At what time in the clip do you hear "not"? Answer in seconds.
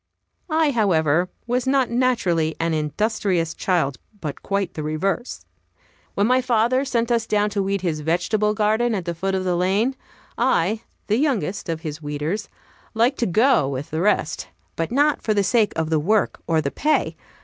1.67-1.91, 14.91-15.21